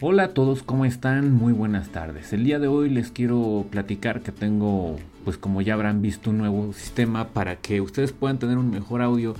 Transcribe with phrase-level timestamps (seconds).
[0.00, 1.34] Hola a todos, ¿cómo están?
[1.34, 2.32] Muy buenas tardes.
[2.32, 6.38] El día de hoy les quiero platicar que tengo, pues como ya habrán visto, un
[6.38, 9.34] nuevo sistema para que ustedes puedan tener un mejor audio,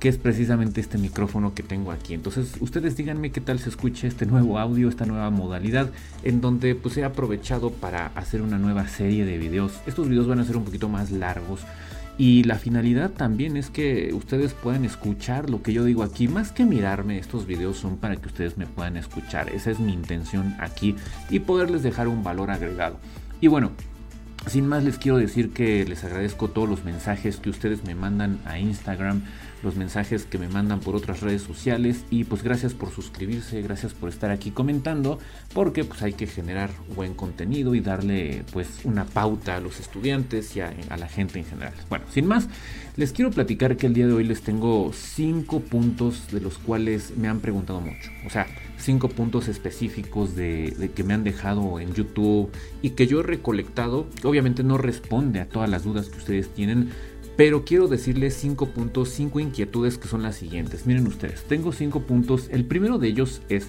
[0.00, 2.12] que es precisamente este micrófono que tengo aquí.
[2.12, 5.88] Entonces, ustedes díganme qué tal se escucha este nuevo audio, esta nueva modalidad,
[6.22, 9.80] en donde pues he aprovechado para hacer una nueva serie de videos.
[9.86, 11.62] Estos videos van a ser un poquito más largos
[12.16, 16.28] y la finalidad también es que ustedes puedan escuchar lo que yo digo aquí.
[16.28, 19.48] Más que mirarme, estos videos son para que ustedes me puedan escuchar.
[19.48, 20.94] Esa es mi intención aquí
[21.28, 23.00] y poderles dejar un valor agregado.
[23.40, 23.72] Y bueno,
[24.46, 28.38] sin más les quiero decir que les agradezco todos los mensajes que ustedes me mandan
[28.44, 29.22] a Instagram,
[29.64, 33.94] los mensajes que me mandan por otras redes sociales y pues gracias por suscribirse, gracias
[33.94, 35.18] por estar aquí comentando,
[35.52, 40.54] porque pues hay que generar buen contenido y darle pues una pauta a los estudiantes
[40.56, 41.72] y a, la gente en general.
[41.88, 42.48] Bueno, sin más,
[42.96, 47.16] les quiero platicar que el día de hoy les tengo cinco puntos de los cuales
[47.16, 48.10] me han preguntado mucho.
[48.26, 48.46] O sea,
[48.78, 52.50] cinco puntos específicos de, que me han dejado en YouTube
[52.82, 54.06] y que yo he recolectado.
[54.22, 56.90] Obviamente no responde a todas las dudas que ustedes tienen,
[57.36, 60.86] pero quiero decirles cinco puntos, cinco inquietudes que son las siguientes.
[60.86, 62.48] Miren ustedes, tengo cinco puntos.
[62.50, 63.66] El primero de ellos es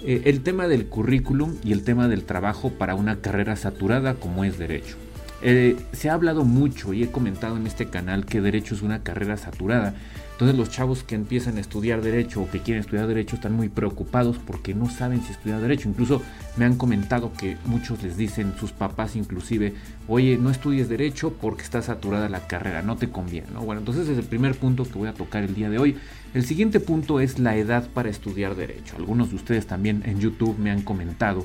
[0.00, 4.44] eh, el tema del currículum y el tema del trabajo para una carrera saturada como
[4.44, 4.96] es derecho.
[5.42, 9.02] Eh, se ha hablado mucho y he comentado en este canal que derecho es una
[9.02, 9.94] carrera saturada
[10.38, 13.68] entonces los chavos que empiezan a estudiar derecho o que quieren estudiar derecho están muy
[13.68, 15.88] preocupados porque no saben si estudiar derecho.
[15.88, 16.22] Incluso
[16.56, 19.74] me han comentado que muchos les dicen, sus papás inclusive,
[20.06, 23.48] oye, no estudies derecho porque está saturada la carrera, no te conviene.
[23.60, 25.96] Bueno, entonces es el primer punto que voy a tocar el día de hoy.
[26.34, 28.94] El siguiente punto es la edad para estudiar derecho.
[28.94, 31.44] Algunos de ustedes también en YouTube me han comentado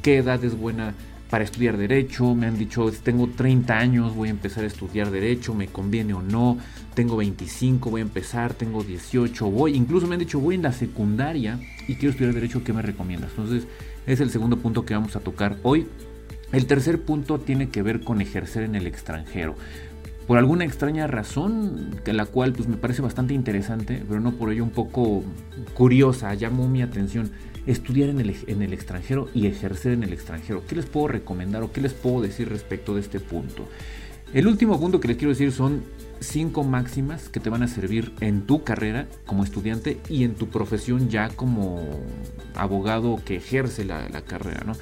[0.00, 0.94] qué edad es buena
[1.30, 5.54] para estudiar derecho, me han dicho, tengo 30 años, voy a empezar a estudiar derecho,
[5.54, 6.58] me conviene o no,
[6.94, 10.72] tengo 25, voy a empezar, tengo 18, voy, incluso me han dicho, voy en la
[10.72, 13.30] secundaria y quiero estudiar derecho, ¿qué me recomiendas?
[13.30, 13.68] Entonces,
[14.06, 15.86] es el segundo punto que vamos a tocar hoy.
[16.52, 19.54] El tercer punto tiene que ver con ejercer en el extranjero.
[20.30, 24.52] Por alguna extraña razón, que la cual pues me parece bastante interesante, pero no por
[24.52, 25.24] ello un poco
[25.74, 27.32] curiosa, llamó mi atención
[27.66, 30.62] estudiar en el, en el extranjero y ejercer en el extranjero.
[30.68, 33.66] ¿Qué les puedo recomendar o qué les puedo decir respecto de este punto?
[34.32, 35.82] El último punto que les quiero decir son
[36.20, 40.48] cinco máximas que te van a servir en tu carrera como estudiante y en tu
[40.48, 41.82] profesión ya como
[42.54, 44.74] abogado que ejerce la, la carrera, ¿no?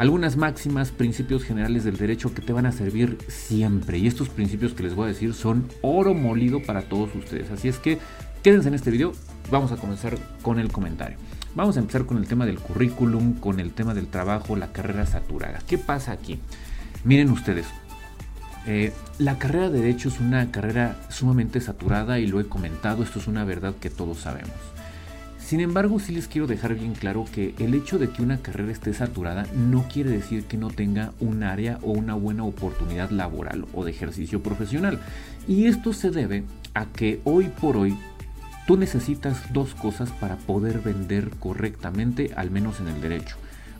[0.00, 3.98] Algunas máximas, principios generales del derecho que te van a servir siempre.
[3.98, 7.50] Y estos principios que les voy a decir son oro molido para todos ustedes.
[7.50, 7.98] Así es que
[8.42, 9.12] quédense en este video.
[9.50, 11.18] Vamos a comenzar con el comentario.
[11.54, 15.04] Vamos a empezar con el tema del currículum, con el tema del trabajo, la carrera
[15.04, 15.58] saturada.
[15.66, 16.38] ¿Qué pasa aquí?
[17.04, 17.66] Miren ustedes,
[18.66, 23.18] eh, la carrera de derecho es una carrera sumamente saturada y lo he comentado, esto
[23.18, 24.56] es una verdad que todos sabemos.
[25.50, 28.70] Sin embargo, sí les quiero dejar bien claro que el hecho de que una carrera
[28.70, 33.66] esté saturada no quiere decir que no tenga un área o una buena oportunidad laboral
[33.74, 35.00] o de ejercicio profesional.
[35.48, 36.44] Y esto se debe
[36.74, 37.96] a que hoy por hoy
[38.68, 43.36] Tú necesitas dos cosas para poder vender correctamente, al menos en el derecho.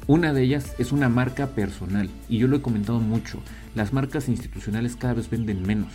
[0.09, 3.39] Una de ellas es una marca personal, y yo lo he comentado mucho,
[3.77, 5.93] las marcas institucionales cada vez venden menos,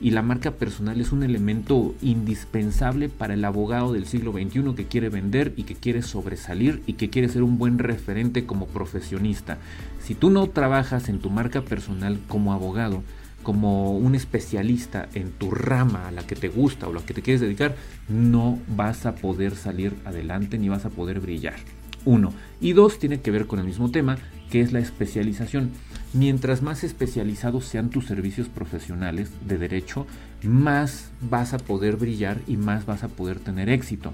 [0.00, 4.86] y la marca personal es un elemento indispensable para el abogado del siglo XXI que
[4.86, 9.58] quiere vender y que quiere sobresalir y que quiere ser un buen referente como profesionista.
[10.00, 13.02] Si tú no trabajas en tu marca personal como abogado,
[13.42, 17.14] como un especialista en tu rama a la que te gusta o a la que
[17.14, 17.76] te quieres dedicar,
[18.08, 21.56] no vas a poder salir adelante ni vas a poder brillar.
[22.04, 22.32] Uno.
[22.60, 24.18] Y dos, tiene que ver con el mismo tema,
[24.50, 25.70] que es la especialización.
[26.14, 30.06] Mientras más especializados sean tus servicios profesionales de derecho,
[30.42, 34.12] más vas a poder brillar y más vas a poder tener éxito.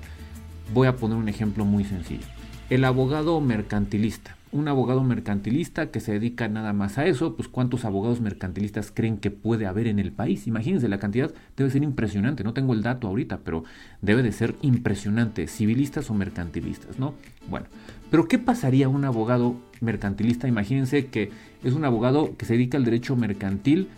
[0.72, 2.26] Voy a poner un ejemplo muy sencillo.
[2.70, 7.84] El abogado mercantilista un abogado mercantilista que se dedica nada más a eso, pues cuántos
[7.84, 10.47] abogados mercantilistas creen que puede haber en el país.
[10.47, 13.64] Imagínense, la cantidad debe ser impresionante, no tengo el dato ahorita, pero
[14.00, 17.14] debe de ser impresionante, civilistas o mercantilistas, ¿no?
[17.48, 17.66] Bueno,
[18.10, 20.48] pero ¿qué pasaría un abogado mercantilista?
[20.48, 21.30] Imagínense que
[21.62, 23.89] es un abogado que se dedica al derecho mercantil,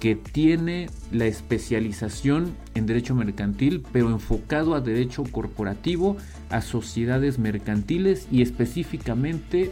[0.00, 6.16] que tiene la especialización en derecho mercantil, pero enfocado a derecho corporativo,
[6.48, 9.70] a sociedades mercantiles y específicamente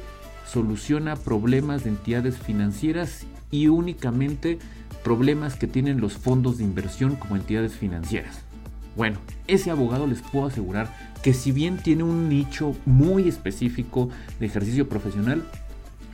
[0.50, 4.58] soluciona problemas de entidades financieras y únicamente
[5.04, 8.40] problemas que tienen los fondos de inversión como entidades financieras.
[8.96, 10.92] Bueno, ese abogado les puedo asegurar
[11.22, 14.10] que si bien tiene un nicho muy específico
[14.40, 15.44] de ejercicio profesional,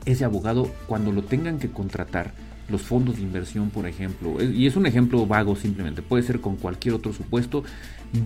[0.04, 2.34] ese abogado cuando lo tengan que contratar,
[2.68, 6.56] los fondos de inversión, por ejemplo, y es un ejemplo vago simplemente, puede ser con
[6.56, 7.62] cualquier otro supuesto,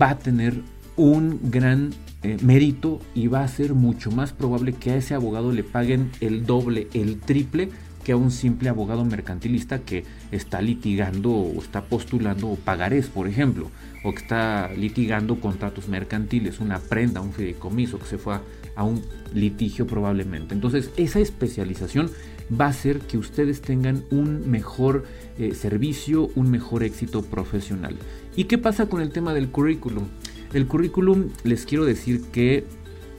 [0.00, 0.60] va a tener
[0.98, 5.52] un gran eh, mérito y va a ser mucho más probable que a ese abogado
[5.52, 7.70] le paguen el doble, el triple
[8.04, 13.70] que a un simple abogado mercantilista que está litigando o está postulando pagarés, por ejemplo,
[14.02, 18.40] o que está litigando contratos mercantiles, una prenda, un fideicomiso, que se fue
[18.74, 19.02] a, un
[19.34, 20.54] litigio probablemente.
[20.54, 22.10] Entonces, esa especialización
[22.58, 25.04] va a hacer que ustedes tengan un mejor
[25.38, 27.96] eh, servicio, un mejor éxito profesional.
[28.34, 30.04] ¿Y qué pasa con el tema del currículum?
[30.52, 32.64] El currículum, les quiero decir que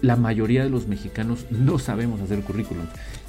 [0.01, 2.85] la mayoría de los mexicanos no sabemos hacer currículum.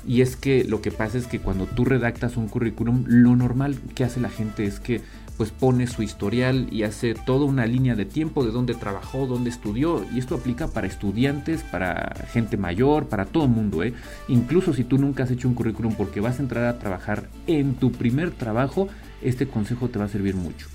[0.06, 3.78] Y es que lo que pasa es que cuando tú redactas un currículum, lo normal
[3.94, 5.02] que hace la gente es que
[5.36, 9.48] pues pone su historial y hace toda una línea de tiempo de dónde trabajó, dónde
[9.48, 10.04] estudió.
[10.12, 13.82] Y esto aplica para estudiantes, para gente mayor, para todo el mundo.
[13.82, 13.94] ¿eh?
[14.28, 17.74] Incluso si tú nunca has hecho un currículum porque vas a entrar a trabajar en
[17.74, 18.88] tu primer trabajo,
[19.22, 20.66] este consejo te va a servir mucho.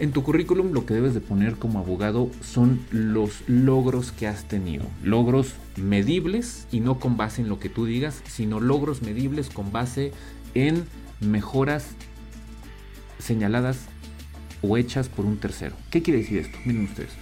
[0.00, 4.48] En tu currículum lo que debes de poner como abogado son los logros que has
[4.48, 4.86] tenido.
[5.04, 9.72] Logros medibles y no con base en lo que tú digas, sino logros medibles con
[9.72, 10.12] base
[10.54, 10.86] en
[11.20, 11.90] mejoras
[13.18, 13.88] señaladas
[14.62, 15.76] o hechas por un tercero.
[15.90, 16.56] ¿Qué quiere decir esto?
[16.64, 17.12] Miren ustedes.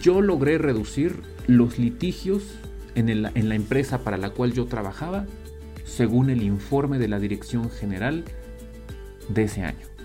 [0.00, 2.44] Yo logré reducir los litigios
[2.94, 5.26] en, la empresa para la cual yo trabajaba
[5.84, 8.24] según el informe de la Dirección General
[9.28, 9.95] de ese año.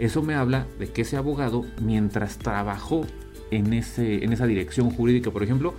[0.00, 3.06] Eso me habla de que ese abogado, mientras trabajó
[3.50, 5.74] en, ese, en esa dirección jurídica, por ejemplo,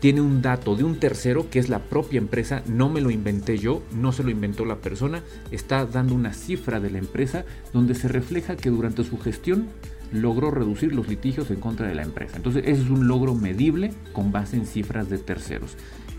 [0.00, 3.58] tiene un dato de un tercero que es la propia empresa, no me lo inventé
[3.58, 7.44] yo, no se lo inventó la persona, está dando una cifra de la empresa
[7.74, 9.68] donde se refleja que durante su gestión
[10.12, 12.36] logró reducir los litigios en contra de la empresa.
[12.36, 15.76] Entonces, ese es un logro medible con base en cifras de terceros.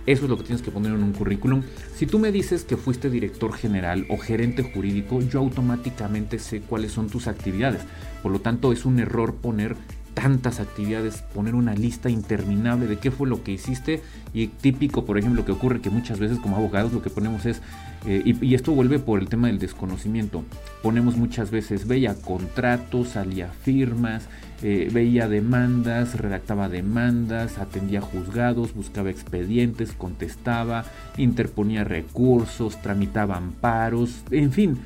[0.09, 1.61] Eso es lo que tienes que poner en un currículum.
[1.95, 6.93] Si tú me dices que fuiste director general o gerente jurídico, yo automáticamente sé cuáles
[6.93, 7.81] son tus actividades.
[8.23, 9.75] Por lo tanto, es un error poner
[10.15, 14.01] tantas actividades, poner una lista interminable de qué fue lo que hiciste.
[14.33, 17.61] Y típico, por ejemplo, que ocurre que muchas veces como abogados lo que ponemos es,
[18.07, 20.43] eh, y, esto vuelve por el tema del desconocimiento,
[20.81, 24.27] ponemos muchas veces, veía contratos, salía firmas,
[24.61, 30.85] eh, veía demandas, redactaba demandas, atendía juzgados, buscaba expedientes, contestaba,
[31.17, 34.79] interponía recursos, tramitaba amparos, en fin,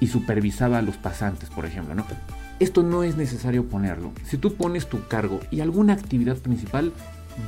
[0.00, 2.06] y supervisaba a los pasantes, por ejemplo, ¿no?
[2.58, 4.12] Esto no es necesario ponerlo.
[4.24, 6.92] Si tú pones tu cargo y alguna actividad principal,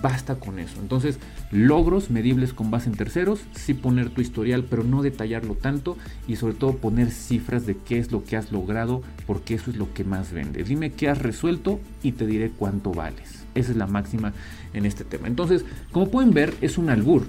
[0.02, 0.80] basta con eso.
[0.80, 1.18] Entonces,
[1.50, 5.96] logros medibles con base en terceros, sí poner tu historial, pero no detallarlo tanto
[6.26, 9.76] y sobre todo poner cifras de qué es lo que has logrado, porque eso es
[9.76, 10.64] lo que más vende.
[10.64, 13.44] Dime qué has resuelto y te diré cuánto vales.
[13.54, 14.32] Esa es la máxima
[14.72, 15.26] en este tema.
[15.26, 17.26] Entonces, como pueden ver, es un albur.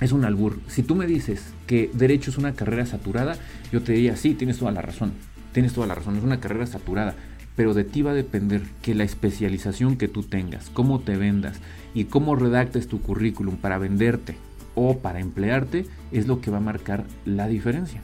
[0.00, 0.58] Es un albur.
[0.66, 3.36] Si tú me dices que derecho es una carrera saturada,
[3.72, 5.12] yo te diría, sí, tienes toda la razón
[5.54, 7.14] tienes toda la razón, es una carrera saturada,
[7.56, 11.60] pero de ti va a depender que la especialización que tú tengas, cómo te vendas
[11.94, 14.36] y cómo redactes tu currículum para venderte
[14.74, 18.02] o para emplearte es lo que va a marcar la diferencia.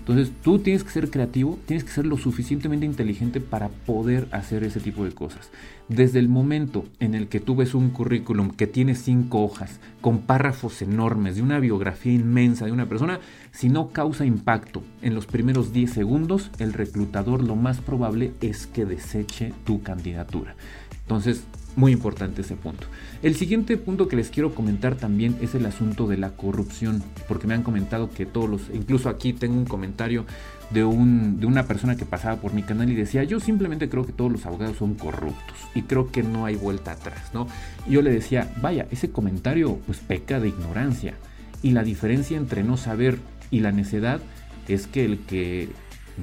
[0.00, 4.64] Entonces tú tienes que ser creativo, tienes que ser lo suficientemente inteligente para poder hacer
[4.64, 5.50] ese tipo de cosas.
[5.88, 10.20] Desde el momento en el que tú ves un currículum que tiene cinco hojas, con
[10.20, 13.20] párrafos enormes, de una biografía inmensa de una persona,
[13.52, 18.66] si no causa impacto en los primeros 10 segundos, el reclutador lo más probable es
[18.66, 20.56] que deseche tu candidatura.
[21.02, 21.44] Entonces,
[21.76, 22.86] muy importante ese punto.
[23.22, 27.46] El siguiente punto que les quiero comentar también es el asunto de la corrupción, porque
[27.46, 30.24] me han comentado que todos los, incluso aquí tengo un comentario
[30.70, 34.06] de, un, de una persona que pasaba por mi canal y decía, yo simplemente creo
[34.06, 37.46] que todos los abogados son corruptos y creo que no hay vuelta atrás, ¿no?
[37.88, 41.14] Yo le decía, vaya, ese comentario pues peca de ignorancia
[41.62, 43.18] y la diferencia entre no saber
[43.50, 44.20] y la necedad
[44.68, 45.68] es que el que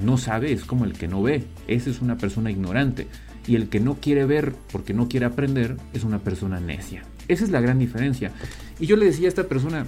[0.02, 3.06] no sabe es como el que no ve, esa es una persona ignorante
[3.48, 7.02] y el que no quiere ver porque no quiere aprender es una persona necia.
[7.26, 8.30] Esa es la gran diferencia.
[8.78, 9.86] Y yo le decía a esta persona,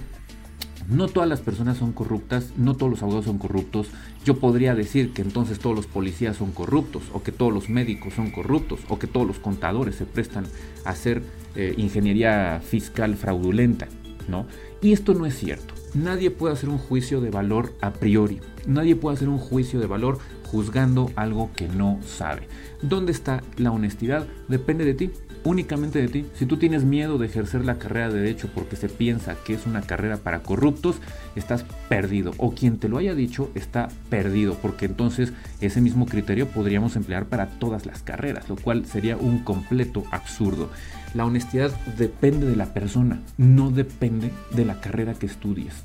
[0.89, 3.87] no todas las personas son corruptas, no todos los abogados son corruptos.
[4.25, 8.13] Yo podría decir que entonces todos los policías son corruptos, o que todos los médicos
[8.15, 10.45] son corruptos, o que todos los contadores se prestan
[10.83, 11.21] a hacer
[11.55, 13.87] eh, ingeniería fiscal fraudulenta,
[14.27, 14.47] ¿no?
[14.81, 15.73] Y esto no es cierto.
[15.93, 18.39] Nadie puede hacer un juicio de valor a priori.
[18.65, 20.19] Nadie puede hacer un juicio de valor
[20.51, 22.47] juzgando algo que no sabe.
[22.81, 24.27] ¿Dónde está la honestidad?
[24.49, 25.11] Depende de ti,
[25.45, 26.25] únicamente de ti.
[26.33, 29.65] Si tú tienes miedo de ejercer la carrera de derecho porque se piensa que es
[29.65, 30.97] una carrera para corruptos,
[31.37, 32.33] estás perdido.
[32.37, 35.31] O quien te lo haya dicho está perdido, porque entonces
[35.61, 40.69] ese mismo criterio podríamos emplear para todas las carreras, lo cual sería un completo absurdo.
[41.13, 45.83] La honestidad depende de la persona, no depende de la carrera que estudies.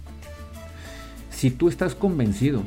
[1.31, 2.63] Si tú estás convencido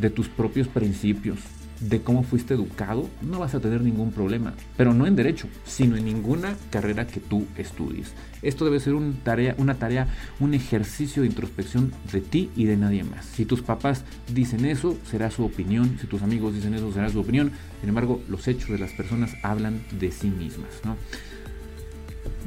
[0.00, 1.38] de tus propios principios,
[1.80, 4.54] de cómo fuiste educado, no vas a tener ningún problema.
[4.76, 8.12] Pero no en derecho, sino en ninguna carrera que tú estudies.
[8.40, 10.08] Esto debe ser una tarea,
[10.38, 13.24] un ejercicio de introspección de ti y de nadie más.
[13.24, 15.98] Si tus papás dicen eso, será su opinión.
[16.00, 17.50] Si tus amigos dicen eso, será su opinión.
[17.80, 20.70] Sin embargo, los hechos de las personas hablan de sí mismas.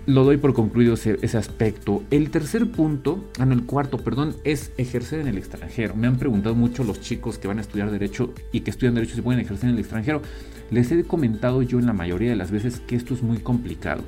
[0.06, 2.04] Lo doy por concluido ese, aspecto.
[2.12, 5.96] El tercer punto, ah, no, el cuarto, perdón, es ejercer en el extranjero.
[5.96, 9.16] Me han preguntado mucho los chicos que van a estudiar Derecho y que estudian Derecho
[9.16, 10.22] si pueden ejercer en el extranjero.
[10.70, 14.04] Les he comentado yo en la mayoría de las veces que esto es muy complicado.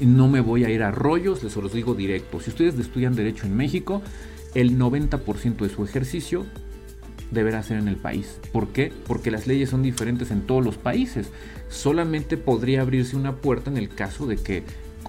[0.00, 2.40] No me voy a ir a rollos, les los digo directo.
[2.40, 4.02] Si ustedes estudian Derecho en México,
[4.54, 6.46] el 90% de su ejercicio
[7.32, 8.38] deberá ser en el país.
[8.52, 8.92] ¿Por qué?
[9.06, 11.30] Porque las leyes son diferentes en todos los países.
[11.68, 14.64] Solamente podría abrirse una puerta en el caso de que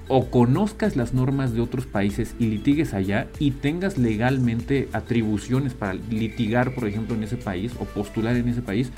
[0.07, 5.93] o conozcas las normas de otros países y litigues allá y tengas legalmente atribuciones para
[5.93, 8.91] litigar, por ejemplo, en ese país o postular en ese país,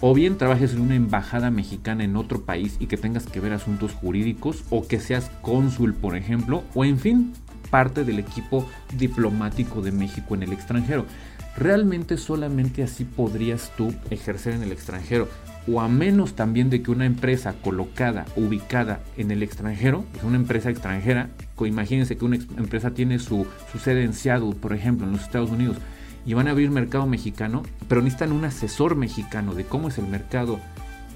[0.00, 3.52] o bien trabajes en una embajada mexicana en otro país y que tengas que ver
[3.52, 7.32] asuntos jurídicos, o que seas cónsul, por ejemplo, o en fin,
[7.70, 11.06] parte del equipo diplomático de México en el extranjero.
[11.58, 15.28] Realmente solamente así podrías tú ejercer en el extranjero
[15.66, 20.36] o a menos también de que una empresa colocada, ubicada en el extranjero, es una
[20.36, 23.44] empresa extranjera, imagínense que una empresa tiene su,
[23.82, 25.76] sede en Seattle, por ejemplo, en los Estados Unidos,
[26.24, 30.06] y van a abrir mercado mexicano, pero necesitan un asesor mexicano de cómo es el
[30.06, 30.60] mercado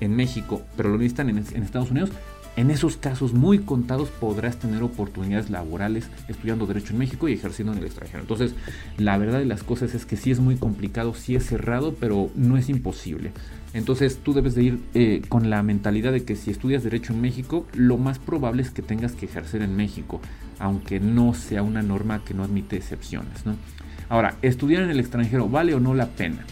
[0.01, 2.11] en México, pero lo necesitan en, en Estados Unidos,
[2.57, 7.73] en esos casos muy contados podrás tener oportunidades laborales estudiando Derecho en México y ejerciendo
[7.73, 8.21] en el extranjero.
[8.21, 8.55] Entonces,
[8.99, 12.31] la verdad de las cosas es que sí es muy complicado, sí es cerrado, pero
[12.35, 13.33] no es imposible.
[13.73, 17.23] Entonces, tú debes de ir eh, con la mentalidad de que si estudias Derecho en
[17.23, 20.21] México, lo más probable es que tengas que ejercer en México,
[20.59, 23.45] aunque no sea una norma que no admite excepciones.
[24.11, 26.45] Ahora, ¿estudiar en el extranjero vale o no la pena?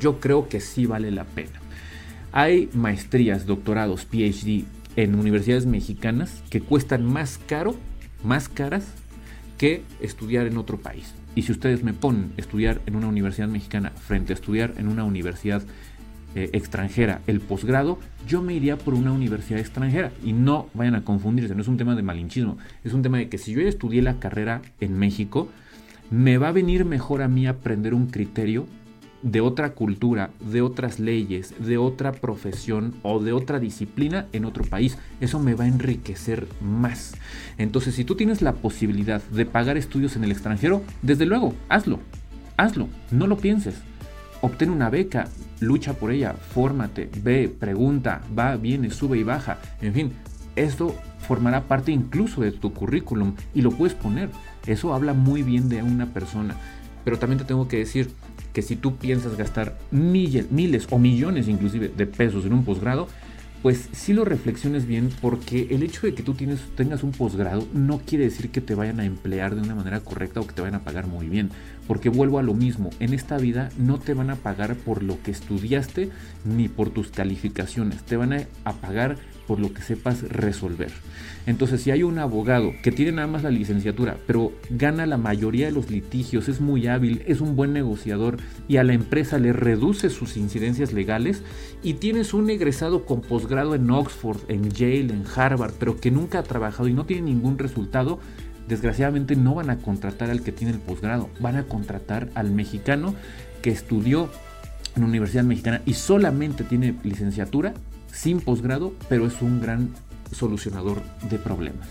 [0.00, 1.60] Yo creo que sí vale la pena.
[2.32, 4.64] Hay maestrías, doctorados, PhD
[4.96, 7.74] en universidades mexicanas que cuestan más caro,
[8.24, 8.86] más caras
[9.58, 11.14] que estudiar en otro país.
[11.34, 15.04] Y si ustedes me ponen estudiar en una universidad mexicana frente a estudiar en una
[15.04, 15.62] universidad
[16.34, 20.12] eh, extranjera el posgrado, yo me iría por una universidad extranjera.
[20.24, 23.28] Y no vayan a confundirse, no es un tema de malinchismo, es un tema de
[23.28, 25.48] que si yo estudié la carrera en México,
[26.10, 28.66] me va a venir mejor a mí aprender un criterio
[29.22, 34.64] de otra cultura, de otras leyes, de otra profesión o de otra disciplina en otro
[34.64, 34.98] país.
[35.20, 37.14] Eso me va a enriquecer más.
[37.58, 42.00] Entonces, si tú tienes la posibilidad de pagar estudios en el extranjero, desde luego, hazlo.
[42.56, 43.76] Hazlo, no lo pienses.
[44.42, 45.28] Obtén una beca,
[45.60, 49.58] lucha por ella, fórmate, ve, pregunta, va, viene, sube y baja.
[49.82, 50.12] En fin,
[50.56, 50.94] esto
[51.26, 54.30] formará parte incluso de tu currículum y lo puedes poner.
[54.66, 56.56] Eso habla muy bien de una persona.
[57.04, 58.10] Pero también te tengo que decir,
[58.52, 63.08] que si tú piensas gastar miles, miles o millones inclusive de pesos en un posgrado,
[63.62, 67.66] pues sí lo reflexiones bien porque el hecho de que tú tienes, tengas un posgrado
[67.74, 70.62] no quiere decir que te vayan a emplear de una manera correcta o que te
[70.62, 71.50] vayan a pagar muy bien.
[71.86, 75.22] Porque vuelvo a lo mismo, en esta vida no te van a pagar por lo
[75.22, 76.08] que estudiaste
[76.44, 79.18] ni por tus calificaciones, te van a pagar
[79.50, 80.92] por lo que sepas resolver.
[81.44, 85.66] Entonces, si hay un abogado que tiene nada más la licenciatura, pero gana la mayoría
[85.66, 88.36] de los litigios, es muy hábil, es un buen negociador
[88.68, 91.42] y a la empresa le reduce sus incidencias legales,
[91.82, 96.38] y tienes un egresado con posgrado en Oxford, en Yale, en Harvard, pero que nunca
[96.38, 98.20] ha trabajado y no tiene ningún resultado,
[98.68, 103.16] desgraciadamente no van a contratar al que tiene el posgrado, van a contratar al mexicano
[103.62, 104.30] que estudió
[104.94, 107.74] en una universidad mexicana y solamente tiene licenciatura
[108.12, 109.90] sin posgrado, pero es un gran
[110.32, 111.88] solucionador de problemas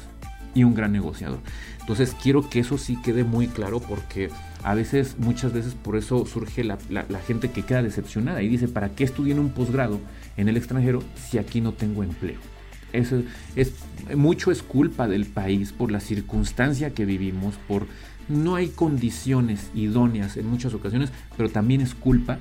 [0.53, 1.39] y un gran negociador.
[1.79, 4.29] Entonces quiero que eso sí quede muy claro porque
[4.63, 6.77] a veces, muchas veces por eso surge la,
[7.25, 9.99] gente que queda decepcionada y dice, ¿para qué estudié en un posgrado
[10.38, 12.39] en el extranjero si aquí no tengo empleo?
[12.91, 13.21] Eso
[13.55, 13.73] es,
[14.15, 17.85] mucho es culpa del país por la circunstancia que vivimos, por
[18.27, 22.39] no hay condiciones idóneas en muchas ocasiones, pero también es culpa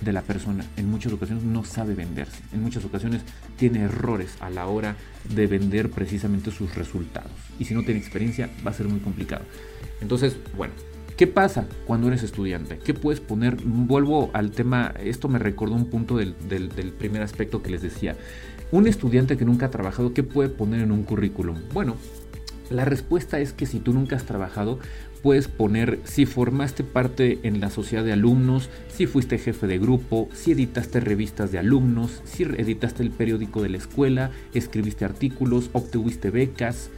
[0.00, 0.64] de la persona.
[0.76, 2.42] En muchas ocasiones no sabe venderse.
[2.52, 3.22] En muchas ocasiones
[3.56, 4.96] tiene errores a la hora
[5.34, 7.30] de vender precisamente sus resultados.
[7.58, 9.44] Y si no tiene experiencia va a ser muy complicado.
[10.00, 10.74] Entonces, bueno,
[11.16, 12.78] ¿qué pasa cuando eres estudiante?
[12.78, 13.56] ¿Qué puedes poner?
[13.62, 18.16] Vuelvo al tema, esto me recordó un punto del, del primer aspecto que les decía.
[18.72, 21.58] Un estudiante que nunca ha trabajado, ¿qué puede poner en un currículum?
[21.72, 21.96] Bueno,
[22.70, 24.78] la respuesta es que si tú nunca has trabajado,
[25.22, 30.28] puedes poner si formaste parte en la sociedad de alumnos, si fuiste jefe de grupo,
[30.32, 36.30] si editaste revistas de alumnos, si editaste el periódico de la escuela, escribiste artículos, obtuviste
[36.30, 36.90] becas.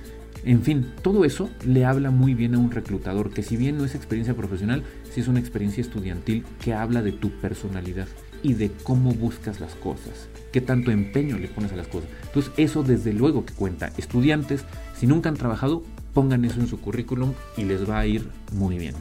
[0.44, 3.84] En fin, todo eso le habla muy bien a un reclutador que si bien no
[3.84, 8.08] es experiencia profesional, sí es una experiencia estudiantil que habla de tu personalidad
[8.42, 12.10] y de cómo buscas las cosas, qué tanto empeño le pones a las cosas.
[12.26, 13.92] Entonces eso desde luego que cuenta.
[13.96, 14.64] Estudiantes,
[14.98, 18.78] si nunca han trabajado, pongan eso en su currículum y les va a ir muy
[18.78, 18.95] bien.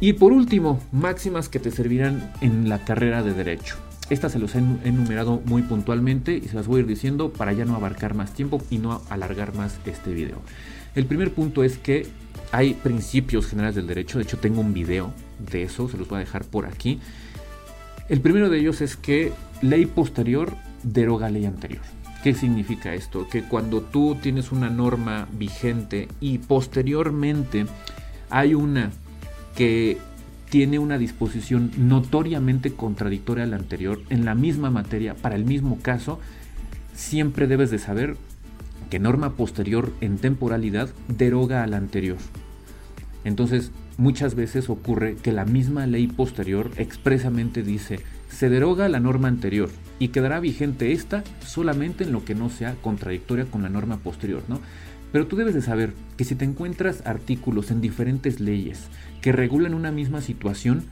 [0.00, 3.76] Y por último, máximas que te servirán en la carrera de derecho.
[4.10, 7.52] Estas se los he enumerado muy puntualmente y se las voy a ir diciendo para
[7.52, 10.42] ya no abarcar más tiempo y no alargar más este video.
[10.94, 12.06] El primer punto es que
[12.52, 15.12] hay principios generales del derecho, de hecho tengo un video
[15.50, 17.00] de eso, se los voy a dejar por aquí.
[18.08, 20.52] El primero de ellos es que ley posterior
[20.82, 21.82] deroga ley anterior.
[22.24, 23.28] ¿Qué significa esto?
[23.28, 27.66] Que cuando tú tienes una norma vigente y posteriormente
[28.30, 28.92] hay una
[29.54, 29.98] que
[30.48, 35.78] tiene una disposición notoriamente contradictoria a la anterior en la misma materia para el mismo
[35.82, 36.18] caso,
[36.94, 38.16] siempre debes de saber
[38.88, 42.16] que norma posterior en temporalidad deroga a la anterior.
[43.24, 48.00] Entonces, muchas veces ocurre que la misma ley posterior expresamente dice,
[48.30, 49.68] se deroga la norma anterior
[50.04, 54.42] y quedará vigente esta solamente en lo que no sea contradictoria con la norma posterior,
[54.48, 54.60] ¿no?
[55.12, 58.88] Pero tú debes de saber que si te encuentras artículos en diferentes leyes
[59.22, 60.84] que regulan una misma situación,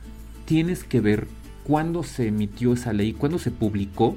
[0.46, 1.26] tienes que ver
[1.62, 4.16] cuándo se emitió esa ley, cuándo se publicó,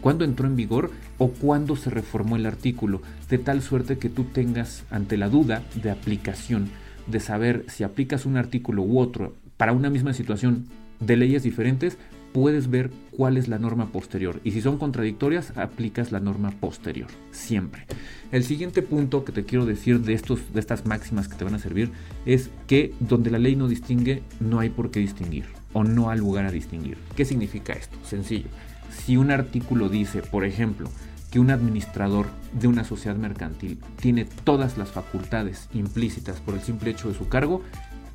[0.00, 4.24] cuándo entró en vigor o cuándo se reformó el artículo, de tal suerte que tú
[4.24, 6.70] tengas ante la duda de aplicación,
[7.06, 10.66] de saber si aplicas un artículo u otro para una misma situación
[10.98, 11.98] de leyes diferentes,
[12.34, 14.40] puedes ver cuál es la norma posterior.
[14.42, 17.86] Y si son contradictorias, aplicas la norma posterior, siempre.
[18.32, 21.54] El siguiente punto que te quiero decir de, estos, de estas máximas que te van
[21.54, 21.92] a servir
[22.26, 26.18] es que donde la ley no distingue, no hay por qué distinguir o no hay
[26.18, 26.98] lugar a distinguir.
[27.14, 27.96] ¿Qué significa esto?
[28.04, 28.48] Sencillo.
[28.90, 30.90] Si un artículo dice, por ejemplo,
[31.30, 36.90] que un administrador de una sociedad mercantil tiene todas las facultades implícitas por el simple
[36.90, 37.62] hecho de su cargo,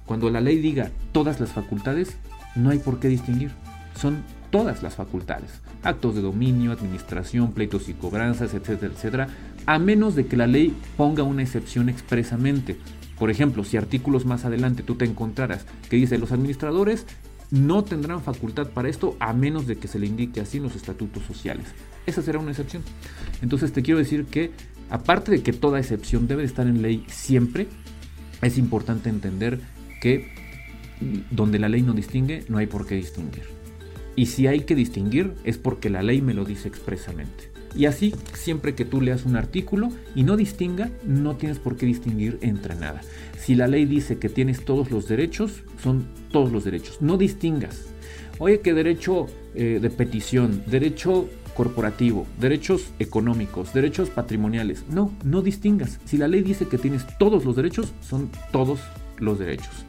[0.06, 2.18] cuando la ley diga todas las facultades,
[2.58, 3.52] no hay por qué distinguir
[3.96, 9.28] son todas las facultades, actos de dominio, administración, pleitos y cobranzas, etcétera, etcétera,
[9.66, 12.78] a menos de que la ley ponga una excepción expresamente.
[13.18, 17.06] Por ejemplo, si artículos más adelante tú te encontraras que dice los administradores
[17.52, 20.76] no tendrán facultad para esto a menos de que se le indique así en los
[20.76, 21.66] estatutos sociales.
[22.06, 22.84] Esa será una excepción.
[23.42, 24.52] Entonces te quiero decir que,
[24.90, 27.68] aparte de que toda excepción debe estar en ley siempre,
[28.42, 29.60] es importante entender
[30.02, 30.32] que
[31.32, 33.59] donde la ley no distingue, no hay por qué distinguir.
[34.20, 37.52] Y si hay que distinguir es porque la ley me lo dice expresamente.
[37.74, 41.86] Y así, siempre que tú leas un artículo y no distinga, no tienes por qué
[41.86, 43.00] distinguir entre nada.
[43.40, 47.02] Si la ley dice que tienes todos los derechos, son todos los derechos.
[47.02, 47.86] No distingas.
[48.40, 54.84] Oye, que derecho eh, de petición, derecho corporativo, derechos económicos, derechos patrimoniales.
[54.90, 55.98] No, no distingas.
[56.04, 58.82] Si la ley dice que tienes todos los derechos, son todos
[59.18, 59.86] los derechos.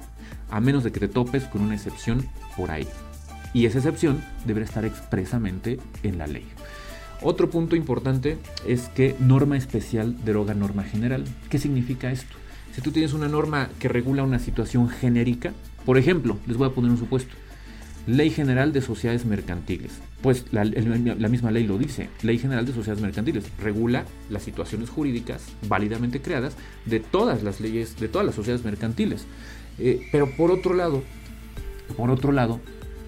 [0.50, 2.24] A menos de que te topes con una excepción
[2.56, 2.86] por ahí
[3.52, 6.46] y esa excepción deberá estar expresamente en la ley.
[7.22, 11.24] Otro punto importante es que norma especial deroga norma general.
[11.50, 12.36] ¿Qué significa esto?
[12.74, 15.52] Si tú tienes una norma que regula una situación genérica,
[15.84, 17.34] por ejemplo, les voy a poner un supuesto.
[18.06, 19.92] Ley General de Sociedades Mercantiles.
[20.22, 22.08] Pues la, misma ley lo dice.
[22.22, 27.98] Ley General de Sociedades Mercantiles regula las situaciones jurídicas válidamente creadas de todas las leyes,
[27.98, 29.26] de todas las sociedades mercantiles.
[29.78, 31.02] Eh, pero por otro lado,
[31.96, 32.60] por otro lado,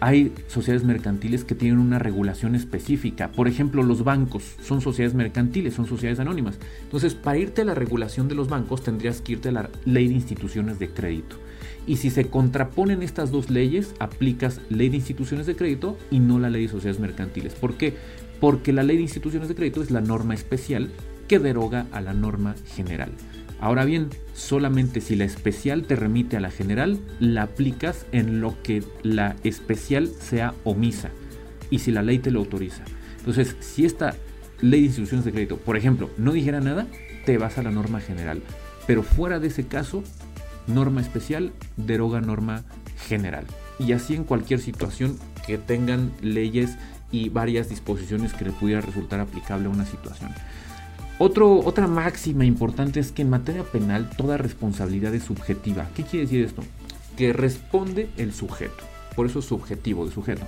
[0.03, 3.31] hay sociedades mercantiles que tienen una regulación específica.
[3.31, 6.59] Por ejemplo, los bancos son sociedades mercantiles, son sociedades anónimas.
[6.83, 10.09] Entonces, para irte a la regulación de los bancos, tendrías que irte a la ley
[10.09, 11.37] de instituciones de crédito.
[11.87, 16.41] Y si se contraponen estas dos leyes, aplicas ley de instituciones de crédito y no
[16.41, 17.55] la ley de sociedades mercantiles.
[17.55, 17.95] ¿Por qué?
[18.41, 20.91] Porque la ley de instituciones de crédito es la norma especial
[21.29, 23.13] que deroga a la norma general.
[23.63, 28.61] Ahora bien, solamente si la especial te remite a la general, la aplicas en lo
[28.65, 31.11] que la especial sea omisa
[31.71, 32.83] y si la ley te lo autoriza.
[33.21, 34.17] Entonces, si esta
[34.61, 36.89] ley de instituciones de crédito, por ejemplo, no dijera nada,
[37.25, 38.43] te vas a la norma general.
[38.89, 40.03] Pero fuera de ese caso,
[40.67, 42.65] norma especial deroga norma
[43.07, 43.45] general.
[43.79, 46.79] Y así en cualquier situación que tengan leyes
[47.13, 50.33] y varias disposiciones que le pudiera resultar aplicable a una situación
[51.23, 55.89] otra máxima importante es que en materia penal toda responsabilidad es subjetiva.
[55.95, 56.63] ¿Qué quiere decir esto?
[57.17, 58.85] Que responde el sujeto.
[59.15, 60.43] Por eso es subjetivo de sujeto.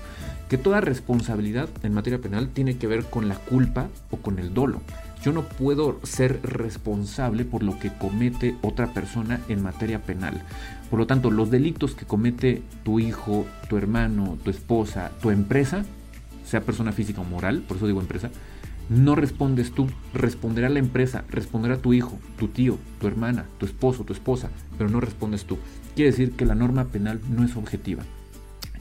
[0.48, 4.54] Que toda responsabilidad en materia penal tiene que ver con la culpa o con el
[4.54, 4.80] dolo.
[5.22, 10.42] Yo no puedo ser responsable por lo que comete otra persona en materia penal.
[10.90, 15.84] Por lo tanto, los delitos que comete tu hijo, tu hermano, tu esposa, tu empresa,
[16.44, 18.30] sea persona física o moral, por eso digo empresa,
[18.88, 24.04] no respondes tú, responderá la empresa, responderá tu hijo, tu tío, tu hermana, tu esposo,
[24.04, 25.58] tu esposa, pero no respondes tú.
[25.94, 28.02] Quiere decir que la norma penal no es objetiva.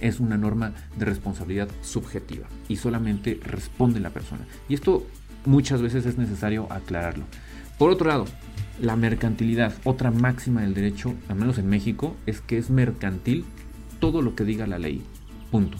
[0.04, 4.46] es una norma de responsabilidad subjetiva y solamente responde la persona.
[4.68, 5.08] Y esto
[5.46, 7.24] muchas veces es necesario aclararlo.
[7.80, 8.26] Por otro lado,
[8.82, 13.46] la mercantilidad, otra máxima del derecho, al menos en México, es que es mercantil
[14.00, 15.02] todo lo que diga la ley.
[15.52, 15.78] Punto.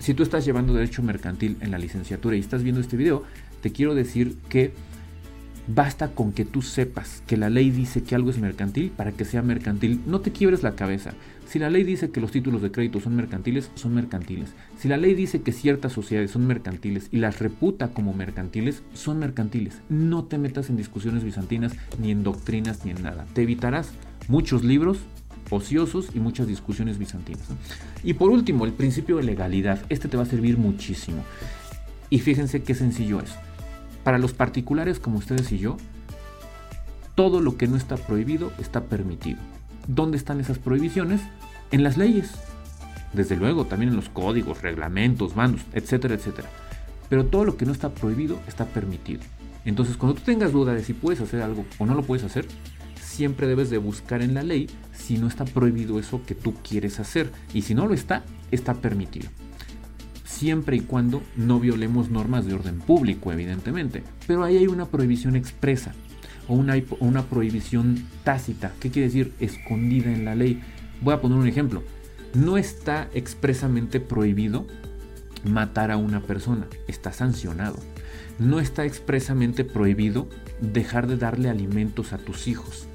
[0.00, 3.24] Si tú estás llevando derecho mercantil en la licenciatura y estás viendo este video,
[3.60, 4.72] te quiero decir que
[5.68, 9.24] basta con que tú sepas que la ley dice que algo es mercantil para que
[9.24, 10.00] sea mercantil.
[10.06, 11.12] No te quiebres la cabeza.
[11.46, 14.50] Si la ley dice que los títulos de crédito son mercantiles, son mercantiles.
[14.78, 19.18] Si la ley dice que ciertas sociedades son mercantiles y las reputa como mercantiles, son
[19.18, 19.78] mercantiles.
[19.88, 23.26] No te metas en discusiones bizantinas, ni en doctrinas, ni en nada.
[23.32, 23.90] Te evitarás
[24.28, 24.98] muchos libros
[25.50, 27.46] ociosos y muchas discusiones bizantinas.
[28.02, 29.80] Y por último, el principio de legalidad.
[29.88, 31.22] Este te va a servir muchísimo.
[32.10, 33.30] Y fíjense qué sencillo es.
[34.06, 35.78] Para los particulares como ustedes y yo,
[37.16, 39.40] todo lo que no está prohibido está permitido.
[39.88, 41.22] ¿Dónde están esas prohibiciones?
[41.72, 42.30] En las leyes.
[43.14, 46.48] Desde luego, también en los códigos, reglamentos, mandos, etcétera, etcétera.
[47.08, 49.22] Pero todo lo que no está prohibido está permitido.
[49.64, 52.46] Entonces, cuando tú tengas duda de si puedes hacer algo o no lo puedes hacer,
[53.02, 57.00] siempre debes de buscar en la ley si no está prohibido eso que tú quieres
[57.00, 57.32] hacer.
[57.52, 59.30] Y si no lo está, está permitido.
[60.26, 64.02] Siempre y cuando no violemos normas de orden público, evidentemente.
[64.26, 65.94] Pero ahí hay una prohibición expresa
[66.48, 68.72] o una, prohibición tácita.
[68.80, 69.32] ¿Qué quiere decir?
[69.38, 70.60] Escondida en la ley.
[71.00, 71.84] Voy a poner un ejemplo.
[72.34, 74.66] No está expresamente prohibido
[75.44, 76.66] matar a una persona.
[76.88, 77.78] Está sancionado.
[78.40, 80.28] No está expresamente prohibido
[80.60, 82.88] dejar de darle alimentos a tus hijos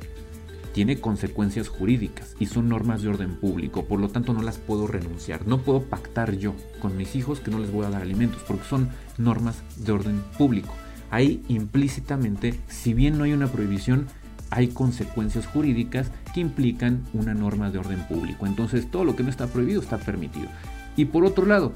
[0.74, 4.88] tiene consecuencias jurídicas y son normas de orden público, por lo tanto no las puedo
[4.88, 5.48] renunciar.
[5.48, 8.66] No puedo pactar yo con mis hijos que no les voy a dar alimentos porque
[8.66, 10.74] son normas de orden público.
[11.10, 14.08] Ahí implícitamente, si bien no hay una prohibición,
[14.50, 18.46] hay consecuencias jurídicas que implican una norma de orden público.
[18.46, 20.48] Entonces todo lo que no está prohibido está permitido.
[20.96, 21.74] Y por otro lado,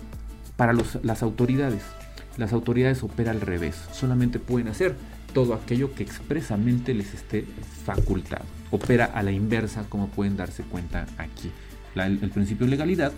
[0.55, 1.83] para las autoridades,
[2.37, 3.75] las autoridades operan al revés.
[3.91, 4.95] Solamente pueden hacer
[5.35, 7.45] todo aquello que expresamente les esté
[7.83, 8.45] facultado.
[8.71, 11.51] Opera a la inversa, como pueden darse cuenta aquí.
[11.95, 13.11] el, principio de legalidad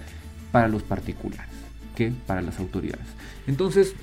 [0.51, 1.53] para los particulares
[1.95, 3.05] que para las autoridades.
[3.45, 3.93] Entonces,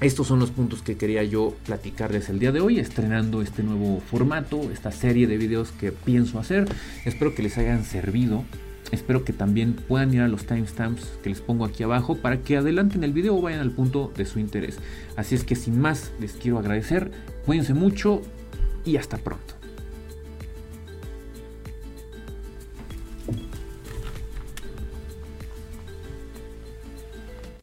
[0.00, 4.00] estos son los puntos que quería yo platicarles el día de hoy, estrenando este nuevo
[4.00, 6.68] formato, esta serie de videos que pienso hacer.
[7.04, 8.44] Espero que les hayan servido
[8.92, 12.56] Espero que también puedan ir a los timestamps que les pongo aquí abajo para que
[12.56, 14.78] adelanten el video o vayan al punto de su interés.
[15.16, 17.10] Así es que sin más les quiero agradecer,
[17.46, 18.22] cuídense mucho
[18.84, 19.59] y hasta pronto.